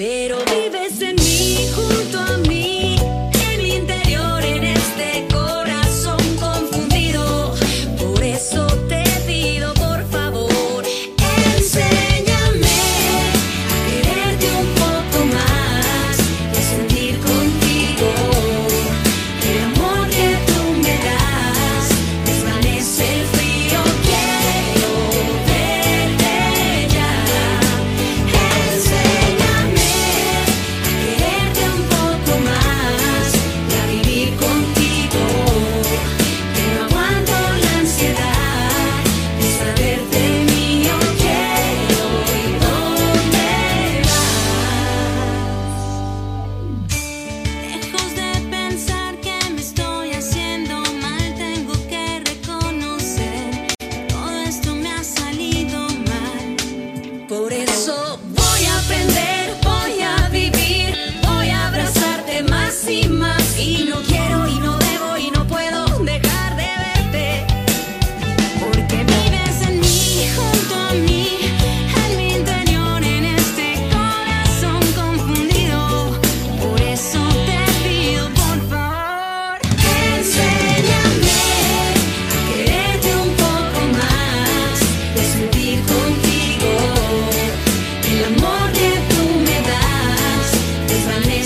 Pero 0.00 0.29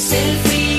selfie. 0.00 0.69